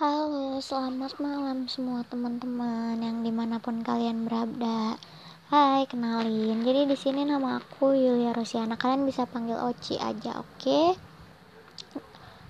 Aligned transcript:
Halo, 0.00 0.56
selamat 0.64 1.20
malam 1.20 1.68
semua 1.68 2.00
teman-teman 2.08 2.96
yang 3.04 3.20
di 3.20 3.28
mana 3.28 3.60
pun 3.60 3.84
kalian 3.84 4.24
berada. 4.24 4.96
Hai, 5.52 5.84
kenalin. 5.84 6.64
Jadi 6.64 6.88
di 6.88 6.96
sini 6.96 7.28
nama 7.28 7.60
aku 7.60 7.92
Yulia 7.92 8.32
Rosiana. 8.32 8.80
Kalian 8.80 9.04
bisa 9.04 9.28
panggil 9.28 9.60
Oci 9.60 10.00
aja, 10.00 10.40
oke? 10.40 10.56
Okay? 10.56 10.96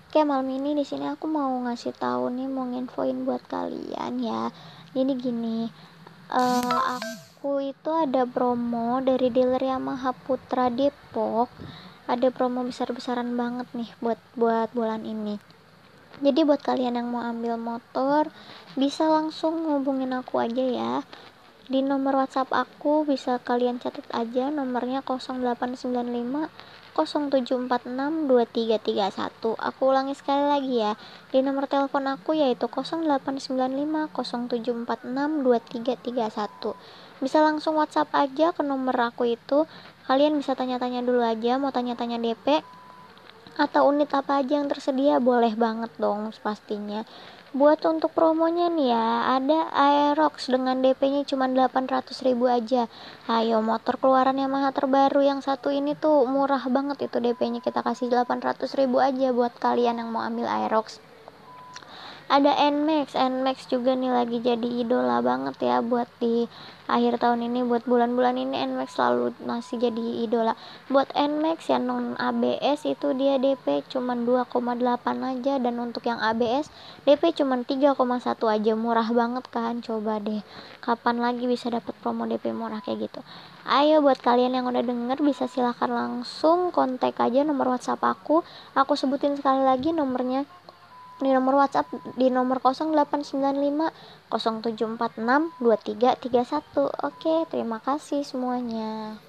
Oke, 0.06 0.22
malam 0.22 0.46
ini 0.46 0.78
di 0.78 0.86
sini 0.86 1.10
aku 1.10 1.26
mau 1.26 1.50
ngasih 1.66 1.90
tahu 1.98 2.30
nih, 2.30 2.46
mau 2.46 2.70
nginfoin 2.70 3.26
buat 3.26 3.42
kalian 3.50 4.22
ya. 4.22 4.54
Jadi 4.94 5.12
gini, 5.18 5.66
uh, 6.30 6.80
aku 7.02 7.66
itu 7.66 7.90
ada 7.90 8.30
promo 8.30 9.02
dari 9.02 9.26
dealer 9.26 9.74
Yamaha 9.74 10.14
Putra 10.14 10.70
Depok. 10.70 11.50
Ada 12.06 12.30
promo 12.30 12.62
besar-besaran 12.62 13.34
banget 13.34 13.66
nih 13.74 13.90
buat 13.98 14.22
buat 14.38 14.70
bulan 14.70 15.02
ini 15.02 15.58
jadi 16.20 16.44
buat 16.44 16.60
kalian 16.60 17.00
yang 17.00 17.08
mau 17.08 17.24
ambil 17.24 17.56
motor 17.56 18.28
bisa 18.76 19.08
langsung 19.08 19.64
hubungin 19.72 20.12
aku 20.12 20.40
aja 20.40 20.64
ya. 20.64 20.94
Di 21.70 21.80
nomor 21.80 22.18
WhatsApp 22.20 22.50
aku 22.52 23.08
bisa 23.08 23.38
kalian 23.40 23.80
catat 23.80 24.04
aja 24.12 24.52
nomornya 24.52 25.00
0895 25.06 26.50
0746 26.92 28.26
2331 28.26 29.54
aku 29.54 29.80
ulangi 29.86 30.18
sekali 30.18 30.44
lagi 30.50 30.82
ya 30.82 30.98
di 31.30 31.38
nomor 31.38 31.70
telepon 31.70 32.10
aku 32.10 32.34
yaitu 32.34 32.66
0895 32.66 34.10
0746 34.10 35.46
2331 35.46 37.22
bisa 37.22 37.38
langsung 37.44 37.76
WhatsApp 37.76 38.08
aja 38.16 38.50
ke 38.56 38.64
nomor 38.64 38.96
aku 38.96 39.28
itu. 39.28 39.68
Kalian 40.08 40.40
bisa 40.40 40.58
tanya-tanya 40.58 41.04
dulu 41.04 41.22
aja 41.22 41.60
mau 41.60 41.70
tanya-tanya 41.70 42.18
DP 42.18 42.64
atau 43.60 43.92
unit 43.92 44.08
apa 44.16 44.40
aja 44.40 44.56
yang 44.56 44.72
tersedia? 44.72 45.20
Boleh 45.20 45.52
banget 45.52 45.92
dong 46.00 46.32
pastinya. 46.40 47.04
Buat 47.52 47.82
untuk 47.84 48.14
promonya 48.16 48.72
nih 48.72 48.94
ya 48.94 49.36
ada 49.36 49.68
Aerox 49.74 50.48
dengan 50.48 50.80
DP 50.80 51.02
nya 51.12 51.22
cuma 51.28 51.44
800 51.44 52.08
ribu 52.24 52.48
aja. 52.48 52.88
Ayo 53.28 53.58
motor 53.60 54.00
keluaran 54.00 54.38
Yamaha 54.40 54.72
terbaru 54.72 55.20
yang 55.20 55.44
satu 55.44 55.68
ini 55.68 55.92
tuh 55.98 56.24
murah 56.24 56.62
banget 56.70 57.10
itu 57.10 57.20
DP 57.20 57.40
nya 57.52 57.60
kita 57.60 57.84
kasih 57.84 58.08
800 58.08 58.64
ribu 58.78 59.02
aja 59.02 59.34
buat 59.34 59.52
kalian 59.58 59.98
yang 59.98 60.08
mau 60.08 60.22
ambil 60.24 60.48
Aerox 60.48 61.02
ada 62.30 62.54
Nmax 62.54 63.18
Nmax 63.18 63.66
juga 63.66 63.98
nih 63.98 64.14
lagi 64.14 64.38
jadi 64.38 64.86
idola 64.86 65.18
banget 65.18 65.58
ya 65.66 65.82
buat 65.82 66.06
di 66.22 66.46
akhir 66.86 67.18
tahun 67.22 67.46
ini 67.46 67.66
buat 67.66 67.86
bulan-bulan 67.86 68.38
ini 68.38 68.54
Nmax 68.70 68.98
selalu 68.98 69.34
masih 69.46 69.82
jadi 69.82 70.26
idola. 70.26 70.54
Buat 70.86 71.10
Nmax 71.14 71.70
yang 71.70 71.90
non 71.90 72.14
ABS 72.18 72.86
itu 72.86 73.14
dia 73.18 73.38
DP 73.38 73.82
cuma 73.90 74.14
2,8 74.14 74.46
aja. 75.22 75.54
Dan 75.62 75.78
untuk 75.78 76.06
yang 76.06 76.18
ABS 76.18 76.70
DP 77.06 77.34
cuma 77.34 77.62
3,1 77.62 77.98
aja. 78.46 78.72
Murah 78.74 79.08
banget 79.10 79.44
kan? 79.50 79.82
Coba 79.82 80.18
deh 80.18 80.42
kapan 80.82 81.22
lagi 81.22 81.50
bisa 81.50 81.70
dapat 81.70 81.94
promo 81.98 82.26
DP 82.26 82.50
murah 82.50 82.82
kayak 82.82 83.10
gitu. 83.10 83.20
Ayo 83.66 84.02
buat 84.02 84.18
kalian 84.18 84.58
yang 84.58 84.66
udah 84.66 84.82
denger 84.82 85.18
bisa 85.22 85.46
silahkan 85.46 85.90
langsung 85.90 86.74
kontak 86.74 87.18
aja 87.22 87.46
nomor 87.46 87.74
WhatsApp 87.74 88.02
aku. 88.02 88.42
Aku 88.74 88.98
sebutin 88.98 89.38
sekali 89.38 89.62
lagi 89.62 89.94
nomornya 89.94 90.42
di 91.20 91.30
nomor 91.30 91.60
WhatsApp 91.60 91.86
di 92.16 92.32
nomor 92.32 92.58
0895 92.64 93.92
0746 94.32 95.54
2331. 95.60 96.90
Oke, 97.06 97.34
terima 97.52 97.78
kasih 97.78 98.24
semuanya. 98.24 99.20